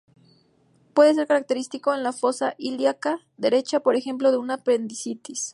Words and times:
Puede 0.95 1.13
ser 1.13 1.27
característico, 1.27 1.93
en 1.93 2.01
la 2.01 2.11
fosa 2.11 2.55
ilíaca 2.57 3.19
derecha, 3.37 3.81
por 3.81 3.95
ejemplo 3.95 4.31
de 4.31 4.37
una 4.39 4.55
apendicitis. 4.55 5.49